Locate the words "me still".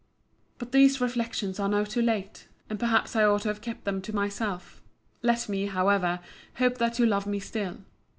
7.27-7.77